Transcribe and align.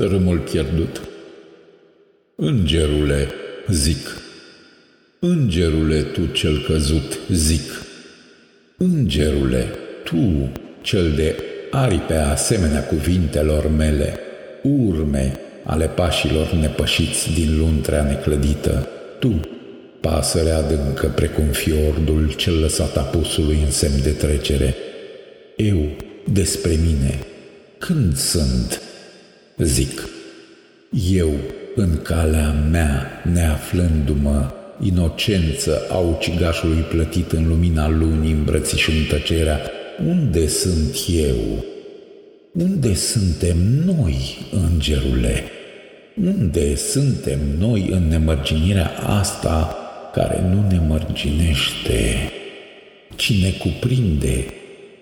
tărâmul 0.00 0.38
pierdut. 0.38 1.00
Îngerule, 2.36 3.28
zic, 3.68 4.20
Îngerule, 5.18 6.02
tu 6.02 6.26
cel 6.26 6.64
căzut, 6.66 7.18
zic, 7.32 7.84
Îngerule, 8.76 9.64
tu, 10.04 10.52
cel 10.80 11.12
de 11.16 11.36
aripe 11.70 12.14
asemenea 12.14 12.84
cuvintelor 12.84 13.70
mele, 13.76 14.18
urme 14.62 15.38
ale 15.64 15.86
pașilor 15.86 16.52
nepășiți 16.52 17.32
din 17.32 17.58
luntrea 17.58 18.02
neclădită, 18.02 18.88
tu, 19.18 19.40
pasărea 20.00 20.56
adâncă 20.56 21.06
precum 21.14 21.44
fiordul 21.44 22.32
cel 22.36 22.60
lăsat 22.60 22.96
apusului 22.96 23.58
în 23.64 23.70
semn 23.70 24.02
de 24.02 24.10
trecere, 24.10 24.74
eu, 25.56 25.86
despre 26.32 26.70
mine, 26.70 27.18
când 27.78 28.16
sunt? 28.16 28.89
Zic, 29.62 30.08
eu, 31.12 31.30
în 31.74 32.02
calea 32.02 32.50
mea, 32.70 33.22
neaflându-mă, 33.32 34.50
inocență 34.82 35.86
a 35.90 35.98
ucigașului 35.98 36.80
plătit 36.80 37.32
în 37.32 37.48
lumina 37.48 37.88
lunii 37.88 38.32
îmbrățișând 38.32 39.08
tăcerea, 39.08 39.60
unde 40.06 40.48
sunt 40.48 40.96
eu? 41.26 41.64
Unde 42.52 42.94
suntem 42.94 43.56
noi, 43.84 44.38
îngerule? 44.50 45.42
Unde 46.24 46.74
suntem 46.74 47.38
noi 47.58 47.88
în 47.90 48.08
nemărginirea 48.08 48.90
asta 49.06 49.76
care 50.12 50.44
nu 50.50 50.66
ne 50.68 50.80
mărginește? 50.88 52.30
Cine 53.16 53.50
cuprinde? 53.50 54.44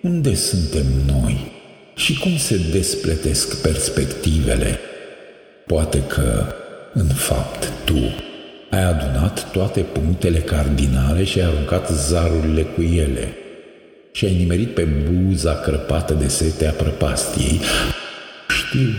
Unde 0.01 0.35
suntem 0.35 0.85
noi? 1.07 1.57
Și 1.99 2.19
cum 2.19 2.37
se 2.37 2.61
despletesc 2.71 3.61
perspectivele? 3.61 4.79
Poate 5.65 6.03
că, 6.07 6.53
în 6.93 7.05
fapt, 7.05 7.71
tu 7.85 8.15
ai 8.69 8.83
adunat 8.83 9.51
toate 9.51 9.79
punctele 9.79 10.39
cardinale 10.39 11.23
și 11.23 11.39
ai 11.39 11.45
aruncat 11.45 11.89
zarurile 11.89 12.61
cu 12.61 12.81
ele 12.81 13.33
și 14.11 14.25
ai 14.25 14.35
nimerit 14.35 14.73
pe 14.73 14.83
buza 14.83 15.53
crăpată 15.53 16.13
de 16.13 16.27
sete 16.27 16.67
a 16.67 16.71
prăpastiei. 16.71 17.59
Știu, 18.49 18.89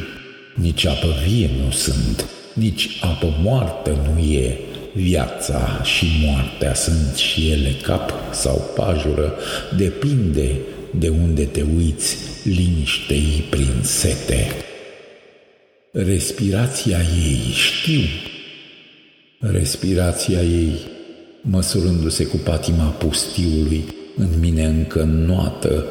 nici 0.54 0.86
apă 0.86 1.08
vie 1.26 1.50
nu 1.64 1.70
sunt, 1.70 2.24
nici 2.52 2.98
apă 3.00 3.34
moartă 3.42 3.90
nu 3.90 4.20
e. 4.22 4.58
Viața 4.94 5.80
și 5.82 6.06
moartea 6.24 6.74
sunt 6.74 7.14
și 7.16 7.50
ele 7.50 7.70
cap 7.82 8.12
sau 8.30 8.70
pajură, 8.76 9.34
depinde 9.76 10.50
de 10.98 11.08
unde 11.08 11.44
te 11.44 11.62
uiți 11.76 12.16
liniștei 12.44 13.44
prin 13.50 13.80
sete. 13.82 14.46
Respirația 15.92 16.98
ei, 16.98 17.52
știu, 17.52 18.02
respirația 19.38 20.42
ei, 20.42 20.72
măsurându-se 21.40 22.26
cu 22.26 22.36
patima 22.36 22.84
pustiului, 22.84 23.84
în 24.16 24.28
mine 24.40 24.64
încă 24.64 25.02
noată, 25.02 25.84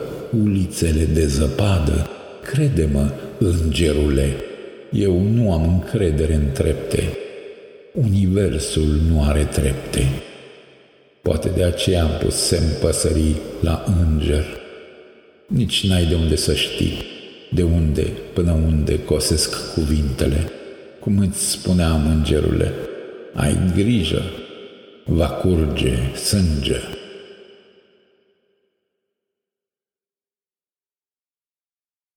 ulițele 0.44 1.04
de 1.04 1.26
zăpadă, 1.26 2.10
crede-mă, 2.52 3.12
îngerule, 3.38 4.36
eu 4.92 5.22
nu 5.22 5.52
am 5.52 5.68
încredere 5.68 6.34
în 6.34 6.52
trepte. 6.54 7.04
Universul 7.94 9.00
nu 9.10 9.24
are 9.24 9.44
trepte. 9.44 10.08
Poate 11.22 11.50
de 11.56 11.64
aceea 11.64 12.04
am 12.04 12.12
pus 12.24 12.36
semn 12.36 12.70
păsării 12.82 13.36
la 13.62 13.84
înger. 14.02 14.59
Nici 15.50 15.88
n-ai 15.88 16.06
de 16.06 16.16
unde 16.16 16.36
să 16.36 16.54
știi, 16.54 17.04
de 17.52 17.64
unde 17.64 18.02
până 18.34 18.52
unde 18.52 19.00
cosesc 19.00 19.74
cuvintele. 19.74 20.52
Cum 21.00 21.18
îți 21.18 21.50
spuneam, 21.50 22.08
îngerule, 22.08 22.74
ai 23.34 23.58
grijă, 23.76 24.22
va 25.06 25.28
curge 25.28 25.94
sânge. 26.16 26.80